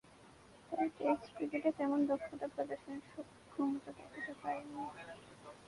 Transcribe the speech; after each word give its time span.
তবে, 0.71 0.85
টেস্ট 0.97 1.27
ক্রিকেটে 1.35 1.69
তেমন 1.77 1.99
দক্ষতা 2.05 2.47
প্রদর্শনে 2.47 2.99
সক্ষমতা 3.07 3.89
দেখাতে 3.91 4.33
পারেননি। 4.41 4.83